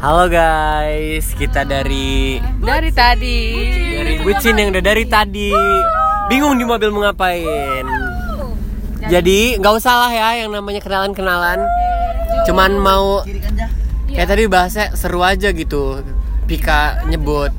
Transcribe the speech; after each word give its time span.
Halo 0.00 0.24
guys, 0.32 1.36
kita 1.36 1.68
dari 1.68 2.40
Dari 2.40 2.90
tadi. 2.96 3.40
dari 3.92 4.14
bucin 4.24 4.56
yang 4.56 4.72
udah 4.72 4.80
dari 4.80 5.04
tadi 5.04 5.52
bingung 6.32 6.56
di 6.56 6.64
mobil 6.64 6.88
mau 6.88 7.04
ngapain. 7.04 7.84
Jadi 9.04 9.60
nggak 9.60 9.74
usah 9.76 10.00
lah 10.00 10.10
ya 10.16 10.28
yang 10.40 10.48
namanya 10.48 10.80
kenalan-kenalan. 10.80 11.60
Cuman 12.48 12.80
mau 12.80 13.20
kayak 14.08 14.28
tadi 14.32 14.48
bahasnya 14.48 14.96
seru 14.96 15.20
aja 15.20 15.52
gitu. 15.52 16.00
Pika 16.48 17.04
nyebut. 17.04 17.52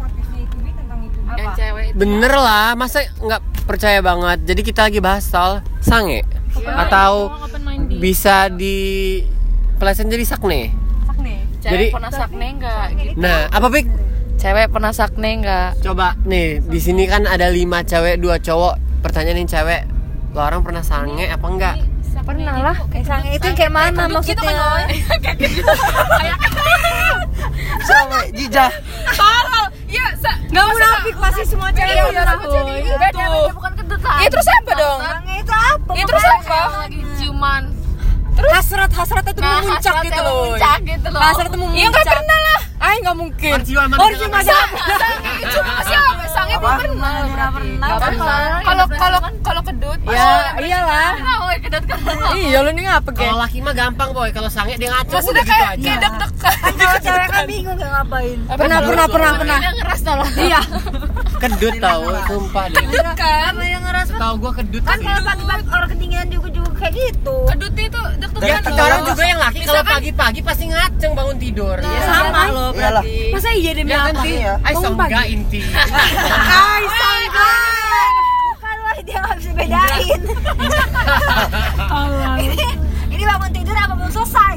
Itu. 1.38 1.94
Bener 1.94 2.34
lah, 2.34 2.74
masa 2.74 3.06
nggak 3.14 3.70
percaya 3.70 4.02
banget. 4.02 4.42
Jadi 4.42 4.62
kita 4.66 4.90
lagi 4.90 4.98
bahas 4.98 5.22
soal 5.22 5.62
sange 5.86 6.26
atau 6.66 7.30
bisa 8.02 8.50
di 8.50 9.22
pelesetan 9.78 10.10
jadi 10.10 10.26
sakne. 10.26 10.77
Cewek 11.68 11.75
Jadi- 11.84 11.91
pernah 11.91 12.11
sakne 12.15 12.47
enggak 12.47 12.85
gitu. 12.95 13.20
Nah, 13.20 13.39
apa 13.52 13.67
pik? 13.67 13.85
Cewek 14.39 14.67
pernah 14.71 14.91
sakne 14.95 15.30
enggak? 15.35 15.70
Coba 15.84 16.16
nih 16.23 16.63
di 16.63 16.80
sini 16.80 17.03
kan 17.03 17.27
ada 17.27 17.52
lima 17.52 17.84
cewek 17.84 18.23
dua 18.23 18.39
cowok. 18.39 19.03
Pertanyaan 19.03 19.44
nih 19.44 19.52
cewek, 19.52 19.81
lo 20.31 20.39
orang 20.39 20.63
pernah 20.63 20.80
sange 20.80 21.27
apa 21.27 21.44
enggak? 21.44 21.75
Pernah 22.23 22.55
lah. 22.59 22.77
Sange 23.03 23.35
itu 23.35 23.48
kayak 23.52 23.72
mana 23.72 24.08
maksudnya? 24.08 24.52
Sange 27.84 28.20
Jijah. 28.31 28.72
Iya, 29.88 30.08
Gak 30.52 30.66
munafik 30.67 31.16
pasti 31.16 31.44
semua 31.47 31.72
cewek 31.72 31.88
Iya. 31.88 32.23
Betul. 32.99 33.44
Bukan 33.55 33.72
kedut 33.75 34.02
lah. 34.03 34.20
Iya, 34.20 34.27
terus 34.27 34.47
apa 34.52 34.72
dong? 34.75 34.99
Sange 34.99 35.34
itu 35.39 35.53
apa? 35.55 35.91
Iya, 35.95 36.03
terus 36.03 36.25
apa? 36.27 36.59
Lagi 36.84 36.99
ciuman. 37.16 37.63
Hasrat 38.38 38.91
hasrat 38.91 39.26
itu 39.26 39.40
Nah, 39.40 39.50
memuncak 39.58 39.73
hasratnya 39.82 40.05
gitu 40.05 40.22
loh. 40.22 40.36
Memuncak 40.38 40.80
gitu 40.84 41.08
loh. 41.09 41.22
Hasrat 41.22 41.48
itu 41.48 41.58
memuncak. 41.58 41.78
Iya, 41.78 41.88
enggak 41.88 42.05
pernah 42.08 42.40
lah. 42.40 42.59
Ah, 42.78 42.94
nggak 42.94 43.16
mungkin. 43.18 43.52
Oh, 43.52 43.86
mana? 43.90 43.98
cuma 44.22 44.38
ada. 44.38 44.54
Sange 44.54 44.70
cuma 45.50 45.73
siapa? 45.81 46.25
Sange 46.30 46.56
belum 46.56 46.76
pernah. 46.78 47.14
Pernah 47.26 47.50
pernah. 47.50 47.88
Nggak 47.88 48.00
pernah. 48.00 48.45
Kalau 48.61 48.86
kalau 48.88 49.20
kalau 49.42 49.61
kedut, 49.64 50.00
Ya, 50.08 50.28
iyalah. 50.56 51.14
Kedut 51.58 51.84
kan. 51.84 52.00
Iya, 52.38 52.58
lu 52.61 52.70
nih 52.70 52.84
ngapa 52.86 53.09
Kalau 53.09 53.17
kayak? 53.17 53.42
laki 53.42 53.58
mah 53.59 53.73
gampang 53.73 54.09
boy, 54.14 54.30
kalau 54.30 54.48
sange 54.48 54.78
dia 54.78 54.88
ngaco 54.88 55.09
Maksudnya 55.09 55.33
udah 55.33 55.44
gitu 55.44 55.52
kayak 55.52 55.72
kayak 55.76 56.00
deg-degan. 56.00 56.73
Kalau 56.78 56.98
cewek 57.02 57.26
kan 57.28 57.44
bingung 57.50 57.76
kayak 57.76 57.92
ngapain. 57.92 58.38
Pernah 58.48 58.80
pernah 58.80 59.06
pernah 59.09 59.31
pernah. 59.36 59.58
Ngeras 59.59 60.02
tolong. 60.06 60.30
Iya. 60.38 60.59
Kedut 61.38 61.73
tau, 61.77 62.02
sumpah 62.25 62.66
deh. 62.67 62.81
Kedut 62.81 63.07
kan? 63.13 63.53
yang 63.59 63.83
ngerasa 63.83 64.11
Tahu 64.11 64.33
gua 64.38 64.52
kedut 64.52 64.81
kan 64.81 64.97
sih. 64.97 65.05
kalau 65.05 65.21
pagi-pagi 65.23 65.66
orang 65.69 65.89
ketinggian 65.91 66.27
juga 66.27 66.47
juga 66.49 66.69
kayak 66.75 66.93
gitu. 66.95 67.38
Kedut 67.47 67.73
itu 67.75 68.02
deg-degan. 68.17 68.41
Ya 68.43 68.57
kita 68.59 68.81
orang 68.83 69.02
juga 69.03 69.23
yang 69.23 69.39
laki 69.39 69.59
kalau 69.63 69.83
pagi-pagi 69.83 70.39
pasti 70.41 70.63
ngaceng 70.67 71.11
bangun 71.13 71.38
tidur. 71.38 71.77
Ya 71.77 72.02
sama 72.03 72.41
loh 72.47 72.69
Iyalah. 72.71 73.03
berarti. 73.03 73.30
Masa 73.30 73.49
iya 73.52 73.71
demi 73.71 73.91
Ya 73.91 73.99
kan 73.99 74.11
apa? 74.11 74.23
sih, 74.23 74.33
Iya. 74.35 74.53
ay 74.59 74.73
sangga 74.75 75.21
inti. 75.25 75.61
Ay, 76.58 76.83
sangka. 76.91 77.49
Bukan 78.47 78.77
lah 78.80 78.97
dia 78.99 79.17
nggak 79.19 79.35
bisa 79.38 79.49
bedain. 79.53 80.21
ini 82.39 82.65
ini 83.08 83.23
bangun 83.23 83.52
tidur 83.52 83.75
apa 83.75 83.93
belum 83.93 84.11
selesai? 84.11 84.55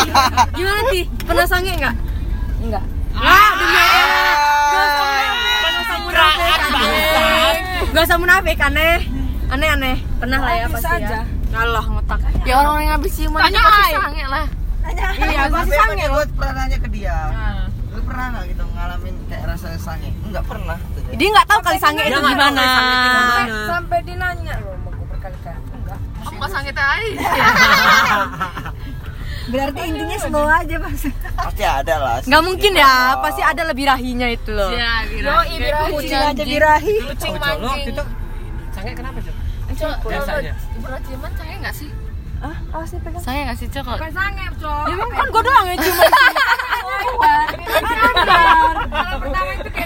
Gimana 0.56 0.80
ti? 0.88 1.00
Pernah 1.20 1.44
sange 1.44 1.72
nggak? 1.74 1.94
Enggak. 2.60 2.84
Ah, 3.14 3.50
demi 3.54 3.78
Allah. 3.78 4.36
Gak 5.54 5.72
usah 5.78 5.98
munafik, 6.00 6.58
aneh. 6.58 7.83
Gak 7.94 8.10
usah 8.10 8.18
munafik, 8.18 8.58
aneh. 8.58 9.06
Aneh 9.46 9.68
aneh. 9.70 9.96
Pernah 10.18 10.38
lah 10.42 10.54
ya 10.58 10.66
pasti 10.66 10.98
ya. 10.98 11.22
Ngalah 11.54 11.84
ngotak. 11.86 12.18
Ya 12.42 12.54
orang 12.58 12.82
yang 12.82 12.92
habis 12.98 13.12
ciuman 13.14 13.38
Tanya, 13.38 13.54
itu 13.54 13.70
pasti 13.70 13.94
sange 13.94 14.24
lah. 14.26 14.46
Iya, 14.84 15.06
Tapi 15.14 15.54
pasti 15.54 15.72
sange 15.78 16.04
loh. 16.10 16.14
gue 16.18 16.24
pernah 16.34 16.54
nanya 16.58 16.78
ke 16.82 16.88
dia. 16.90 17.16
Lu 17.94 18.00
pernah 18.02 18.26
nggak 18.34 18.44
gitu 18.50 18.64
ngalamin 18.66 19.14
kayak 19.30 19.44
rasa 19.46 19.66
sange? 19.78 20.10
Enggak 20.26 20.44
pernah. 20.44 20.78
Dia 21.14 21.28
nggak 21.30 21.46
tahu 21.46 21.60
kali 21.62 21.78
sange 21.78 22.02
itu 22.02 22.18
gimana. 22.18 22.64
Sampai 23.70 23.98
dia 24.02 24.16
nanya 24.18 24.54
loh 24.58 24.74
gue 24.74 25.06
berkali-kali. 25.14 25.60
Enggak. 25.78 25.98
Aku 26.26 26.32
nggak 26.34 26.50
sange 26.50 26.72
tadi. 26.74 27.10
Berarti 29.44 29.80
intinya 29.84 30.16
slow 30.18 30.46
aja 30.46 30.76
mas. 30.78 31.02
Pasti 31.34 31.62
ada 31.62 31.94
lah. 31.96 32.16
Nggak 32.20 32.42
mungkin 32.42 32.72
ya, 32.74 32.92
pasti 33.18 33.40
ada 33.40 33.62
lebih 33.64 33.84
rahinya 33.84 34.26
itu 34.26 34.50
loh. 34.50 34.70
Ya, 34.70 35.04
birahi. 35.04 35.54
Kayak 35.54 35.80
Kucing 35.90 36.20
aja 36.22 36.42
birahi. 36.42 36.94
Kucing 37.06 37.32
Cok, 37.32 37.36
lo 37.36 37.44
waktu 37.44 37.60
mancing. 37.62 37.88
itu 37.90 38.02
sange 38.70 38.92
kenapa 38.92 39.18
cok? 39.20 39.34
Cok, 39.74 39.96
Biasanya. 40.06 40.52
Bro, 40.76 40.96
ciuman 41.02 41.30
sange 41.34 41.54
nggak 41.58 41.74
sih? 41.74 41.90
Ah, 42.40 42.56
awas 42.70 42.90
nih 42.90 43.00
pegang. 43.00 43.22
Sange 43.22 43.40
nggak 43.42 43.56
sih, 43.56 43.68
Cok? 43.68 43.84
Kalau- 43.86 44.12
sange, 44.12 44.44
Cok. 44.56 44.84
Ya 44.84 44.92
emang 44.94 45.10
kan 45.10 45.26
gue 45.26 45.42
doang 45.42 45.66
yang 45.66 45.78
cuma 45.78 46.04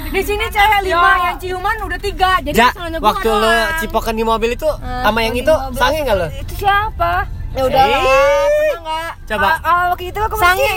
Di 0.09 0.23
sini 0.23 0.45
cewek 0.49 0.81
lima 0.83 1.11
yang 1.23 1.37
ciuman 1.39 1.77
udah 1.81 2.01
tiga. 2.01 2.31
Jadi 2.41 2.57
Ja, 2.57 2.69
waktu 2.99 3.29
lo 3.29 3.51
cipokan 3.79 4.15
di 4.15 4.23
mobil 4.23 4.51
itu 4.53 4.69
sama 4.81 5.21
yang 5.21 5.35
itu 5.35 5.53
sange 5.73 6.03
nggak 6.03 6.17
lo? 6.17 6.27
itu 6.33 6.55
siapa? 6.59 7.29
Ya 7.49 7.63
udah 7.65 7.83
lah, 7.83 7.99
Eh. 7.99 8.03
pernah 8.03 8.81
nggak? 8.81 9.13
Coba. 9.27 9.49
Ah, 9.49 9.57
ah, 9.63 9.83
waktu 9.91 10.05
itu 10.07 10.21
aku 10.21 10.37
sange. 10.37 10.73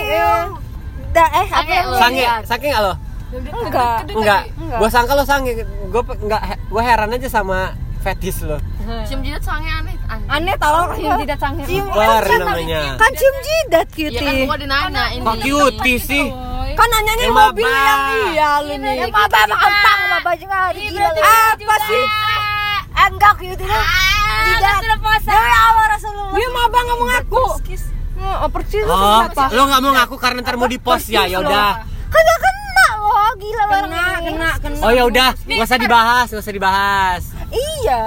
Da, 1.12 1.24
eh, 1.34 1.46
apa 1.46 1.74
Sange 2.00 2.24
lo. 2.24 2.46
Sange, 2.48 2.68
nggak 2.68 2.84
lo? 2.84 2.94
Enggak. 3.62 3.98
Enggak. 4.10 4.42
Gua 4.76 4.90
sangka 4.90 5.14
lo 5.14 5.24
sange. 5.24 5.52
Gua 5.88 6.02
enggak 6.06 6.42
gua 6.68 6.82
heran 6.82 7.12
aja 7.12 7.30
sama 7.30 7.72
fetis 8.02 8.42
lo. 8.42 8.60
Cium 9.06 9.20
jidat 9.22 9.40
sange 9.42 9.68
aneh. 9.70 9.96
Aneh. 10.06 10.28
Aneh 10.28 10.56
tau 10.58 10.92
cium 10.94 11.16
jidat 11.18 11.40
sange. 11.40 11.64
Cium 11.64 11.86
Bar 11.88 12.24
namanya. 12.24 12.96
kan 12.96 13.12
cium 13.14 13.36
jidat 13.42 13.88
Ya 13.90 14.08
kan 14.10 14.32
cutie. 14.32 14.46
gua 14.46 14.58
dinanya 14.58 15.04
ini. 15.12 15.24
Kok 15.24 15.36
cutie 15.38 15.98
sih? 15.98 16.26
Kan 16.72 16.88
nanyanya 16.88 17.28
mobil 17.30 17.68
yang 17.68 18.02
iya 18.28 18.50
lu 18.62 18.74
nih. 18.74 18.94
Yang 18.98 19.12
maba 19.12 19.38
emang 19.44 19.60
gampang 19.60 20.00
maba 20.10 20.32
juga 20.36 20.60
gila. 20.72 21.10
Apa 21.20 21.76
sih? 21.86 22.04
Enggak 23.02 23.34
cutie 23.38 23.68
lu. 23.68 23.82
Jidat. 24.42 24.82
Dia 26.42 26.50
maba 26.50 26.78
nggak 26.82 26.98
mau 26.98 27.06
ngaku. 27.06 27.46
Oh, 28.22 28.50
percis 28.50 28.82
lu 28.82 28.94
Oh, 28.94 29.22
lo 29.30 29.62
nggak 29.70 29.82
mau 29.86 29.92
ngaku 29.94 30.16
karena 30.18 30.42
ntar 30.42 30.58
mau 30.58 30.66
di 30.66 30.82
post 30.82 31.14
ya? 31.14 31.30
Ya 31.30 31.38
udah. 31.38 31.86
Kagak 32.10 32.38
kena 32.42 32.88
loh, 32.98 33.30
gila 33.38 33.64
bareng 33.70 33.94
Kena, 33.94 34.18
kena, 34.26 34.50
kena. 34.58 34.82
Oh 34.82 34.92
ya 34.92 35.04
udah, 35.06 35.30
gak 35.38 35.66
usah 35.70 35.78
dibahas, 35.78 36.28
gak 36.34 36.42
usah 36.42 36.54
dibahas. 36.54 37.24
Iya, 37.54 38.04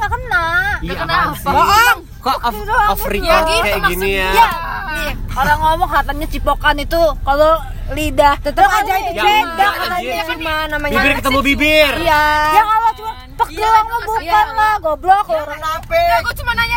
nggak 0.00 0.10
kena. 0.10 0.46
Iya 0.80 0.94
sih? 1.36 1.44
Bohong. 1.44 1.98
Kok 2.18 2.38
off, 2.42 2.56
off 2.92 3.00
kan? 3.04 3.12
record 3.14 3.28
Ya, 3.30 3.38
kayak 3.62 3.62
gitu 3.62 3.78
gini 3.94 4.10
ya? 4.18 4.30
Iya. 4.34 4.48
Nih, 4.88 5.12
orang 5.38 5.58
ngomong 5.62 5.90
katanya 5.92 6.26
cipokan 6.26 6.76
itu 6.82 7.00
kalau 7.22 7.52
lidah 7.94 8.34
tetap 8.42 8.68
aja 8.68 8.94
itu 9.00 9.12
Ya 9.16 9.22
beda 9.24 9.46
enggak, 9.48 9.72
katanya 9.80 10.24
cuma 10.28 10.54
namanya 10.68 10.92
Bibir 10.98 11.12
ketemu 11.22 11.38
bibir. 11.46 11.92
Iya. 12.04 12.24
Ya 12.52 12.62
kalau 12.66 12.90
cuma 12.98 13.12
pek 13.38 13.48
doang 13.54 13.86
bukan 14.02 14.46
lah, 14.58 14.74
goblok 14.82 15.26
orang 15.30 15.60
Ya, 15.88 16.16
gua 16.20 16.34
cuma 16.36 16.52
nanya 16.58 16.67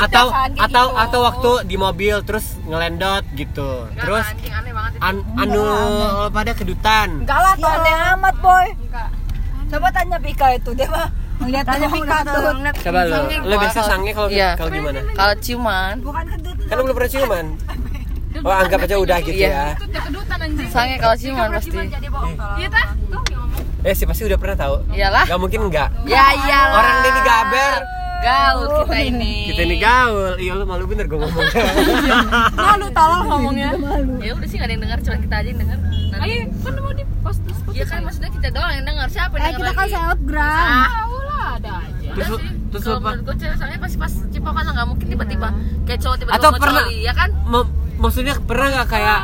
Atau 0.00 0.26
atau 0.30 0.84
gitu. 0.88 0.96
atau 0.96 1.20
waktu 1.22 1.50
di 1.64 1.76
mobil 1.76 2.16
terus 2.24 2.56
ngelendot 2.62 3.24
gitu. 3.34 3.84
Enggak, 3.86 4.00
Terus 4.00 4.26
anjing 4.26 4.52
aneh 4.52 4.72
banget 4.72 4.92
itu. 4.92 5.00
an, 5.02 5.14
anu 5.36 5.60
lo 5.60 5.80
pada 6.28 6.52
kedutan. 6.52 7.08
Enggak 7.20 7.38
lah, 7.38 7.52
tuh 7.54 7.68
aneh 7.68 7.94
amat, 8.14 8.34
boy. 8.38 8.66
Coba 9.70 9.86
tanya 9.90 10.18
Pika 10.18 10.48
itu, 10.52 10.70
dia 10.72 10.88
mah 10.88 11.08
Lihat 11.40 11.64
tanya 11.64 11.88
Pika 11.88 12.16
tuh. 12.22 12.42
Coba 12.82 13.00
lo, 13.02 13.16
lo 13.40 13.54
biasa 13.56 13.80
sange 13.82 14.10
kalau 14.10 14.28
Iya. 14.28 14.50
kalau 14.54 14.70
gimana? 14.70 15.00
Kalau 15.10 15.34
ciuman, 15.38 15.94
Bukan 16.00 16.24
kedut. 16.28 16.54
Kan 16.64 16.74
lo 16.74 16.82
belum 16.82 16.96
pernah 16.96 17.12
ciuman. 17.12 17.46
Oh 18.40 18.54
anggap 18.54 18.78
aja 18.80 18.96
udah 18.96 19.18
gitu 19.20 19.42
Iya. 19.42 19.74
ya. 19.74 20.68
sange 20.68 20.96
kalau 20.96 21.14
ciuman 21.14 21.48
pasti. 21.50 21.76
Iya 21.76 22.68
tah? 22.68 22.86
Eh 23.80 23.94
sih 23.96 24.04
pasti 24.04 24.22
udah 24.24 24.36
pernah 24.36 24.56
tahu. 24.56 24.74
Iyalah. 24.90 25.24
Gak 25.24 25.40
mungkin 25.40 25.60
enggak. 25.66 25.88
Ya 26.04 26.24
iyalah. 26.30 26.76
Orang 26.78 26.96
ini 27.02 27.20
gaber. 27.22 27.72
Gaul 28.20 28.66
kita 28.84 28.96
ini. 29.02 29.34
Kita 29.48 29.62
ini 29.62 29.76
gaul. 29.76 30.32
Iya 30.36 30.52
lu 30.54 30.64
malu 30.64 30.84
bener 30.84 31.04
gue 31.04 31.16
ngomong. 31.16 31.40
Malu 32.70 32.86
tolong 32.90 33.22
ngomongnya. 33.26 33.68
Ya 34.20 34.32
udah 34.32 34.48
sih 34.48 34.56
gak 34.56 34.68
ada 34.68 34.74
yang 34.74 34.82
dengar, 34.84 34.98
cuma 35.00 35.16
kita 35.18 35.34
aja 35.36 35.48
yang 35.48 35.60
dengar. 35.60 35.78
Ayo, 36.20 36.34
kan 36.60 36.72
mau 36.76 36.92
di 36.92 37.04
post 37.20 37.40
di 37.42 37.52
Iya 37.70 37.84
kan 37.86 38.00
maksudnya 38.04 38.30
kita 38.30 38.48
doang 38.50 38.72
yang 38.72 38.84
dengar. 38.84 39.06
Siapa 39.08 39.34
yang 39.34 39.46
Eh, 39.46 39.52
kita 39.56 39.70
kan 39.72 39.86
selebgram. 39.88 40.82
Tahu 40.84 41.16
lah 41.24 41.46
ada 41.56 41.72
aja. 41.80 42.08
Terus 42.10 42.28
sih. 42.28 42.50
terus 42.70 42.84
apa? 42.86 42.98
menurut 43.02 43.22
gue 43.24 43.36
cewek 43.40 43.56
sange 43.56 43.76
pasti 43.78 43.96
pas 43.96 44.12
cipokan 44.28 44.62
lah 44.62 44.72
nggak 44.76 44.88
mungkin 44.88 45.06
tiba-tiba 45.08 45.48
kayak 45.84 45.98
cowok 45.98 46.16
tiba-tiba 46.20 46.38
Atau 46.38 46.50
pernah 46.54 46.84
ya 46.86 47.12
kan? 47.12 47.28
Maksudnya 48.00 48.34
pernah 48.40 48.66
nggak 48.70 48.88
kayak 48.88 49.18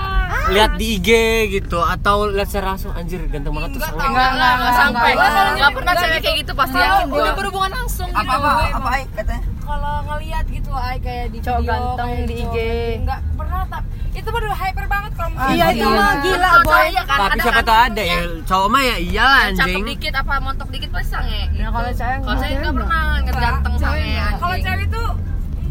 lihat 0.49 0.71
di 0.75 0.87
IG 0.95 1.11
gitu 1.53 1.79
atau 1.79 2.27
lihat 2.27 2.47
secara 2.47 2.73
langsung 2.73 2.93
anjir 2.93 3.21
ganteng 3.27 3.53
banget 3.53 3.71
tuh. 3.73 3.81
Enggak, 3.83 4.07
enggak, 4.31 4.53
enggak 4.55 4.75
sampai. 4.77 5.13
Enggak 5.51 5.71
pernah 5.73 5.93
cewek 5.97 6.21
kayak 6.21 6.37
gitu 6.39 6.53
pasti 6.53 6.77
yakin 6.77 7.07
gua. 7.09 7.33
berhubungan 7.33 7.71
langsung 7.73 8.09
Apa 8.09 8.33
apa 8.33 8.51
apa 8.73 8.89
Ai 8.91 9.03
katanya? 9.11 9.43
kalau 9.59 9.95
ngelihat 10.07 10.45
gitu 10.47 10.71
ay 10.71 10.97
kayak 10.97 11.27
di 11.29 11.39
Cowok 11.43 11.61
ganteng 11.61 12.11
di 12.23 12.35
IG. 12.37 12.47
ganteng. 12.47 12.97
nggak 13.03 13.21
pernah 13.35 13.61
tak 13.67 13.83
itu 14.17 14.29
baru 14.31 14.47
hyper 14.49 14.87
banget 14.87 15.13
kalau 15.13 15.31
Ah, 15.37 15.51
iya 15.51 15.67
itu 15.69 15.85
mah 15.85 16.13
gila 16.17 16.49
Kalau 16.49 16.65
boy 16.65 16.85
iya 16.87 17.03
kan, 17.05 17.19
Tapi 17.19 17.39
siapa 17.39 17.53
kan 17.53 17.65
tuh 17.65 17.77
ada 17.83 18.03
ya 18.03 18.19
cowok 18.43 18.69
mah 18.69 18.83
ya 18.83 18.97
iyalah 18.97 19.39
yang 19.43 19.55
cakep 19.55 19.67
anjing. 19.69 19.85
dikit 19.87 20.15
apa 20.17 20.33
montok 20.39 20.69
dikit 20.71 20.91
pasti 20.91 21.09
sange. 21.11 21.41
Nah, 21.53 21.69
kalau 21.69 21.91
cewek 21.91 22.19
Kalau 22.23 22.37
saya 22.39 22.53
nggak 22.57 22.75
pernah 22.75 23.03
ngeliat 23.19 23.37
ganteng 23.43 23.75
sange. 23.77 24.09
Kalau 24.33 24.55
anjing. 24.55 24.65
cewek 24.65 24.85
itu 24.87 25.03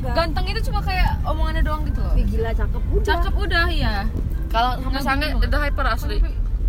ganteng 0.07 0.45
itu 0.45 0.59
cuma 0.61 0.79
kayak 0.81 1.09
omongannya 1.23 1.63
doang 1.63 1.81
gitu 1.83 1.99
loh. 1.99 2.13
Gila 2.13 2.51
cakep 2.53 2.81
udah 2.85 3.05
Cakep 3.07 3.33
udah 3.33 3.65
ya. 3.67 3.95
Kalau 4.49 4.71
sama 4.79 4.99
sange 4.99 5.27
udah 5.33 5.59
hyper 5.61 5.85
asli. 5.87 6.17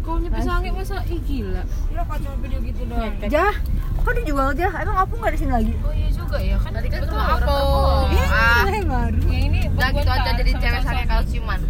Kau 0.00 0.16
nyepi 0.16 0.38
sange 0.38 0.68
masa 0.70 1.02
ih 1.04 1.20
gila. 1.20 1.62
Ya 1.90 2.02
kok 2.02 2.16
cuma 2.22 2.36
video 2.38 2.58
gitu 2.62 2.80
doang. 2.86 3.14
Jah, 3.26 3.54
kok 3.96 4.12
dijual 4.14 4.48
jah? 4.54 4.72
Emang 4.78 4.96
aku 4.96 5.18
nggak 5.18 5.32
di 5.34 5.38
sini 5.38 5.52
lagi? 5.52 5.74
Oh 5.80 5.90
iya 5.90 6.08
juga 6.08 6.38
ya 6.38 6.56
kan. 6.56 6.70
Tadi 6.72 6.88
kan 6.88 7.00
orang 7.02 7.18
apa? 7.18 7.34
terpol. 7.36 7.98
Ah, 8.30 8.62
baru. 8.62 9.18
Yang 9.26 9.42
ini 9.44 9.60
udah 9.66 9.88
gitu 9.90 10.10
aja 10.10 10.30
jadi 10.34 10.52
cewek 10.54 10.80
sange 10.82 11.04
kalau 11.04 11.24
ciuman. 11.26 11.60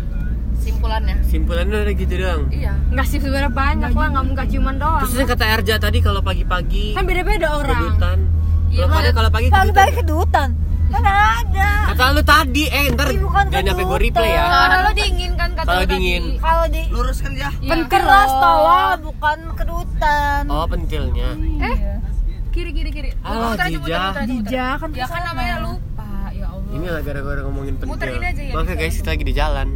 Simpulannya. 0.56 1.16
Simpulannya 1.22 1.78
udah 1.80 1.94
gitu 1.94 2.14
doang. 2.16 2.42
Iya. 2.50 2.72
Enggak 2.90 3.06
sih 3.06 3.18
sebenarnya 3.18 3.52
banyak 3.52 3.90
lah, 3.92 4.08
nggak 4.10 4.24
muka 4.26 4.44
ciuman 4.44 4.76
doang. 4.76 5.02
Terus 5.06 5.24
kata 5.24 5.44
Erja 5.46 5.74
tadi 5.78 5.98
kalau 6.02 6.20
pagi-pagi 6.20 6.92
Kan 6.92 7.04
beda-beda 7.06 7.48
orang. 7.54 7.78
kedutan. 7.78 8.18
Iya, 8.66 8.84
Kalau 8.84 8.92
pada 8.92 9.10
kalau 9.14 9.30
pagi 9.30 9.46
kedutan. 9.46 9.62
Pagi-pagi 9.64 9.92
kedutan. 9.96 10.48
Kan 10.86 11.02
ada. 11.02 11.70
Kata 11.90 12.04
lu 12.12 12.22
tadi, 12.22 12.64
eh 12.66 12.84
ntar 12.90 13.08
jangan 13.10 13.64
sampai 13.66 13.84
gue 13.84 13.98
replay 14.00 14.30
ya. 14.32 14.44
Kalau 14.46 14.92
dingin 14.92 15.32
kan 15.34 15.50
kata 15.52 15.66
Kalau 15.66 15.80
lu 15.80 15.84
tadi. 15.84 15.92
dingin. 15.96 16.24
Kalau 16.38 16.64
di 16.66 16.82
Luruskan 16.88 17.32
ya. 17.34 17.48
penkeras 17.58 18.30
tolong 18.32 18.98
bukan 19.02 19.38
kedutan. 19.54 20.42
Oh 20.46 20.66
pentilnya. 20.66 21.30
Eh? 21.60 21.76
Kiri 22.50 22.70
kiri 22.72 22.90
kiri. 22.90 23.10
Muter, 23.18 23.66
Jija. 23.68 24.02
Jija 24.24 24.66
kan 24.80 24.88
Ya 24.92 25.04
kan 25.04 25.22
namanya 25.24 25.56
lupa. 25.60 26.08
Ya 26.32 26.46
Allah. 26.48 26.72
Inilah 26.72 27.00
gara-gara 27.02 27.40
ngomongin 27.44 27.74
pentil. 27.76 27.96
Ini 27.96 28.28
ya, 28.32 28.54
Maaf 28.54 28.66
ya 28.66 28.76
guys, 28.76 28.96
kita 28.96 29.10
lagi 29.12 29.24
di 29.24 29.34
jalan. 29.34 29.68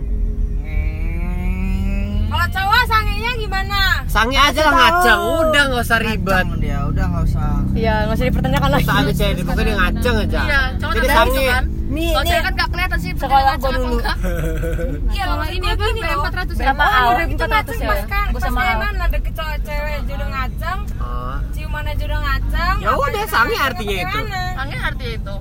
Kalau 2.31 2.47
cowok 2.47 2.83
sangenya 2.87 3.31
gimana? 3.37 3.79
Sange 4.07 4.39
aja 4.39 4.61
lah 4.65 4.73
ngaceng, 4.73 5.21
udah 5.45 5.63
nggak 5.67 5.83
usah 5.83 5.99
ribet. 5.99 6.45
Ngacang 6.47 6.63
dia, 6.63 6.80
nggak 7.11 7.25
usah. 7.27 7.51
Iya, 7.73 7.95
nggak 8.03 8.17
usah 8.17 8.27
dipertanyakan 8.27 8.69
Nggak 8.71 8.83
usah 8.83 8.95
ada 8.97 9.13
cewek, 9.13 9.35
pokoknya 9.41 9.65
dia 9.65 9.77
ngaceng 9.77 10.17
aja. 10.17 10.41
Iya, 10.41 10.61
ada 10.71 11.09
sange. 11.09 11.31
gitu 11.31 11.43
kan. 11.51 11.65
Nih, 11.91 12.07
Kalau 12.09 12.23
nih. 12.23 12.31
cewek 12.31 12.43
kan 12.43 12.53
gak 12.55 12.69
kelihatan 12.71 12.99
sih. 12.99 13.11
Sekolah 13.19 13.53
gua 13.57 13.71
dulu. 13.73 13.97
Iya, 15.15 15.25
kalau 15.27 15.47
ini 15.49 15.67
apa? 15.67 15.85
BM400 15.91 16.51
ya? 16.55 16.63
Berapa 16.63 16.85
al? 16.87 17.09
Itu 17.27 17.45
ngaceng 17.45 17.81
pas 17.83 18.03
kan. 18.07 18.27
Gua 18.31 18.41
Pas 18.41 18.53
mana 18.55 19.05
deket 19.11 19.33
cowok 19.35 19.57
cewek 19.61 19.99
jodoh 20.07 20.29
ngaceng, 20.31 20.79
Oh. 20.97 21.37
ciuman 21.51 21.85
aja 21.85 22.03
udah 22.07 22.21
ngaceng. 22.23 22.77
Ya 22.79 22.91
udah, 22.95 23.25
sange 23.27 23.57
artinya 23.59 23.97
itu. 23.99 24.19
Sange 24.55 24.77
artinya 24.79 25.13
itu. 25.13 25.35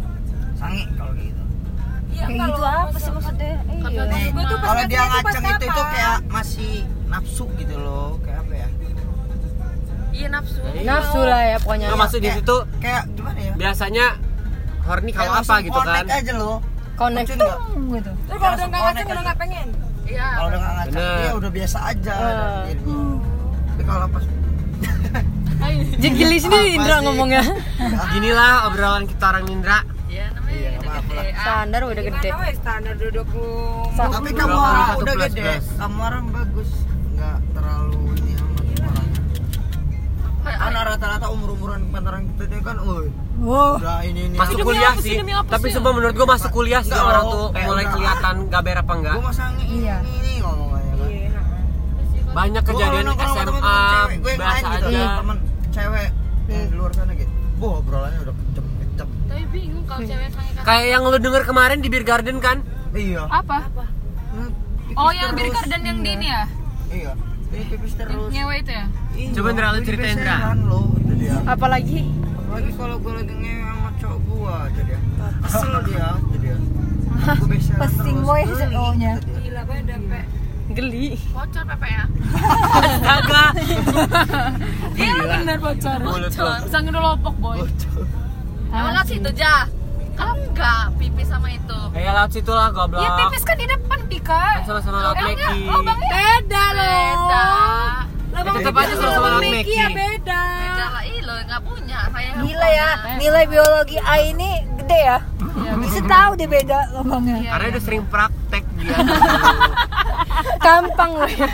Sange 0.57 0.83
kalau 0.97 1.13
gitu. 1.15 1.43
Iya, 2.09 2.25
Kayak 2.25 2.39
gitu 2.41 2.61
apa 2.65 2.97
sih 2.97 3.11
maksudnya? 3.13 3.53
Iya. 3.69 4.03
Kalau 4.59 4.83
dia 4.89 5.03
ngaceng 5.05 5.43
itu 5.45 5.65
itu 5.69 5.81
kayak 5.87 6.17
masih 6.27 6.73
nafsu 7.05 7.45
gitu 7.55 7.75
loh, 7.77 8.17
kayak 8.21 8.39
apa 8.41 8.53
ya? 8.55 8.67
Iya 10.29 10.37
nafsu. 10.37 10.59
Nafsu 10.85 11.19
lah 11.21 11.41
ya 11.43 11.57
pokoknya. 11.57 11.87
Nggak 11.89 11.99
maksud 11.99 12.19
di 12.19 12.23
Kayak- 12.23 12.37
situ 12.39 12.55
Kayak 12.79 13.03
gimana 13.11 13.39
ya? 13.39 13.53
biasanya 13.57 14.05
horny 14.85 15.11
kalau 15.11 15.33
apa 15.33 15.53
gitu 15.59 15.73
kan? 15.73 15.85
connect 15.89 16.09
aja 16.13 16.33
loh. 16.37 16.57
Connect 16.95 17.27
gitu. 17.27 17.47
Terus 17.49 18.37
kalau 18.37 18.53
udah 18.53 18.67
nggak 18.67 18.81
ngaceng 18.83 19.07
udah 19.07 19.23
nggak 19.23 19.37
pengen. 19.37 19.67
Iya. 20.05 20.27
Kalau 20.29 20.47
udah 20.47 20.59
nggak 20.59 20.73
ngaceng, 20.75 21.05
dia 21.17 21.31
udah 21.33 21.51
biasa 21.51 21.77
aja. 21.83 22.13
Ah. 22.13 22.61
jadinya. 22.65 22.97
Tapi 23.69 23.83
kalau 23.83 24.07
pas 24.09 24.25
Jadi 25.99 26.07
geli 26.15 26.37
sendiri 26.39 26.65
Apa 26.65 26.75
Indra 26.79 26.95
sih? 26.95 27.03
ngomongnya. 27.03 27.43
Ginilah 28.09 28.53
obrolan 28.65 29.03
kita 29.05 29.25
orang 29.27 29.45
Indra. 29.49 29.79
Iya 30.07 30.25
namanya 30.31 30.55
Iya, 30.55 30.69
udah 30.79 31.23
Standar 31.35 31.81
udah 31.83 32.03
gede. 32.03 32.19
Gimana 32.25 32.41
wes 32.41 32.55
standar 32.57 32.93
duduk 32.95 33.27
tapi 33.99 34.29
kamu 34.31 34.57
udah 34.97 35.15
gede, 35.27 35.51
kamu 35.75 35.99
orang 35.99 36.25
bagus, 36.31 36.69
nggak 37.13 37.37
terlalu 37.51 38.08
rata-rata 40.89 41.27
umur-umuran 41.29 41.81
pantaran 41.93 42.25
kita 42.33 42.43
dia 42.49 42.61
kan, 42.65 42.77
woi, 42.81 43.07
Wow. 43.39 43.79
udah 43.79 44.03
ini 44.03 44.21
ini. 44.27 44.35
Masuk 44.35 44.57
kuliah 44.65 44.93
sih. 44.99 45.15
Tapi 45.21 45.67
semua 45.69 45.91
menurut 45.93 46.11
gua 46.11 46.27
masuk 46.35 46.51
kuliah 46.51 46.81
sih 46.81 46.91
orang 46.91 47.23
oh, 47.23 47.31
tuh 47.31 47.45
kayak 47.53 47.67
mulai 47.69 47.85
kelihatan 47.87 48.35
gaber 48.49 48.77
apa 48.81 48.93
enggak. 48.97 49.15
Gue 49.15 49.25
masang 49.29 49.53
ini, 49.55 49.85
Iya. 49.85 49.95
ini, 50.03 50.11
ini 50.19 50.31
ngomongnya 50.43 50.93
kan. 50.99 51.09
Banyak 52.29 52.63
Gua 52.63 52.71
kejadian 52.75 53.05
SMA 53.15 53.79
gitu, 54.11 54.27
aja. 54.89 55.07
temen 55.17 55.37
cewek 55.69 56.07
yang 56.49 56.65
di 56.67 56.75
luar 56.75 56.91
sana 56.91 57.11
gitu. 57.15 57.31
Wah, 57.59 57.73
obrolannya 57.79 58.19
udah 58.27 58.35
kenceng 58.35 58.67
kenceng. 58.79 59.09
Tapi 59.29 59.43
bingung 59.53 59.85
kalau 59.87 60.01
cewek 60.03 60.27
sange 60.33 60.51
kan. 60.57 60.63
Kayak 60.67 60.85
yang 60.91 61.01
lu 61.05 61.17
denger 61.17 61.43
kemarin 61.45 61.77
di 61.79 61.87
Beer 61.87 62.03
Garden 62.03 62.37
kan? 62.43 62.57
Iya. 62.91 63.23
Apa? 63.29 63.57
Nah, 64.35 64.49
pipis 64.83 64.97
Oh 64.97 65.11
yang. 65.13 65.31
Beer 65.31 65.51
Garden 65.53 65.81
yang 65.85 65.97
di 66.03 66.11
ini 66.11 66.27
ya? 66.27 66.43
Iya. 66.89 67.11
Pipis 67.49 67.93
terus. 67.95 68.29
Ngewe 68.29 68.55
itu 68.57 68.71
ya? 68.71 68.85
Iya, 69.11 69.29
Coba 69.33 69.47
Ndra, 69.51 69.67
lu 69.67 69.75
gue 69.75 69.85
ceritain, 69.85 70.15
Ndra. 70.15 70.35
dibeseran 70.35 70.59
loh, 70.65 70.85
itu 70.95 71.13
dia. 71.17 71.35
Apalagi 71.43 72.01
Apalagi 72.39 72.71
kalau 72.73 72.95
gue 72.97 73.13
lagi 73.13 73.33
ngewe 73.35 73.61
sama 73.63 73.89
cowok 73.95 74.19
gua 74.23 74.53
aja 74.65 74.81
dia. 74.81 74.99
Kesel 75.39 75.73
dia, 75.83 76.07
itu. 76.29 76.49
Gue 77.19 77.47
beseran 77.51 77.79
Pesting 77.79 78.15
terus. 78.15 78.25
boy 78.25 78.41
itu 78.41 78.55
dia. 78.55 79.13
Gila 79.39 79.61
banget 79.63 79.85
dampe. 79.87 80.21
geli. 80.69 81.07
Bocor 81.29 81.63
Pepe 81.65 81.87
ya. 81.89 82.03
Astaga. 82.77 83.43
Iya 84.93 85.11
benar 85.17 85.57
bocor. 85.57 85.99
Sange 86.69 86.89
udah 86.89 87.01
lopok 87.03 87.35
boy. 87.37 87.57
Bocor. 87.59 88.05
Emang 88.69 88.93
lihat 88.93 89.07
situ 89.09 89.29
aja. 89.31 89.65
Kalau 90.19 90.35
enggak 90.35 90.83
pipis 90.99 91.27
sama 91.31 91.47
itu. 91.49 91.79
Kayak 91.95 92.11
laut 92.11 92.31
situ 92.35 92.51
lah 92.51 92.67
goblok. 92.75 92.99
Ya 92.99 93.09
pipis 93.15 93.43
kan 93.47 93.55
di 93.55 93.65
depan 93.65 93.99
Pika. 94.11 94.43
Kan 94.59 94.63
sama-sama 94.67 94.97
laut 94.99 95.17
Meki. 95.23 95.59
lubangnya 95.65 96.07
beda 96.11 96.63
Beda. 96.75 97.47
Ya, 98.29 98.51
tetep 98.59 98.75
aja 98.75 98.93
sama-sama 98.99 99.27
laut 99.39 99.47
Meki. 99.47 99.73
ya 99.73 99.87
beda. 99.87 100.43
Beda 100.43 100.85
lah. 100.91 101.03
Ih 101.07 101.19
lo 101.23 101.33
nggak 101.39 101.61
punya. 101.63 101.99
Saya 102.11 102.29
Gila 102.39 102.67
ya, 102.67 102.89
nilai 103.15 103.45
biologi 103.47 103.97
A 103.99 104.15
ini 104.19 104.51
gede 104.83 104.99
ya. 104.99 105.19
Bisa 105.79 105.99
tahu 106.03 106.31
dia 106.35 106.49
beda 106.51 106.79
lubangnya. 106.99 107.39
Karena 107.47 107.65
udah 107.71 107.83
sering 107.83 108.03
praktek 108.11 108.63
dia. 108.75 108.95
Gampang 110.65 111.11
loh 111.19 111.31
ya. 111.31 111.47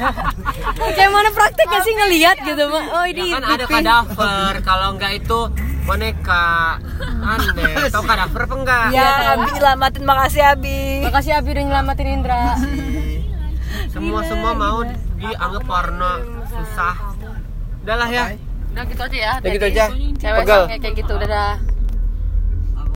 Kayak 0.94 1.12
mana 1.14 1.30
prakteknya 1.34 1.80
sih 1.82 1.94
ngelihat 1.94 2.38
gitu, 2.42 2.64
Mak. 2.70 2.86
Oh, 2.94 3.06
ini 3.06 3.24
Ya 3.30 3.38
kan 3.38 3.44
ada 3.46 3.66
kadaver, 3.66 4.54
kalau 4.62 4.88
enggak 4.98 5.12
itu 5.22 5.40
boneka. 5.86 6.46
Aneh, 7.22 7.74
tau 7.94 8.04
kadaver 8.04 8.42
apa 8.50 8.56
enggak? 8.58 8.86
Ya, 8.92 9.38
Abi 9.38 9.50
nyelamatin 9.54 10.04
makasih 10.04 10.44
Abi. 10.44 11.06
Makasih 11.06 11.32
Abi 11.38 11.50
udah 11.54 11.64
nyelamatin 11.64 12.08
Indra. 12.10 12.58
Semua 13.94 14.20
semua 14.26 14.52
mau 14.58 14.82
dianggap 15.16 15.64
porno 15.64 16.12
susah. 16.50 16.96
Udahlah 17.86 18.10
ya. 18.10 18.24
Udah 18.74 18.84
gitu 18.90 19.02
aja 19.06 19.18
ya. 19.18 19.34
Udah 19.40 19.52
gitu 19.54 19.66
aja. 19.70 19.86
Cewek 20.20 20.44
kayak 20.82 20.94
gitu. 20.98 21.14
Dadah. 21.16 21.75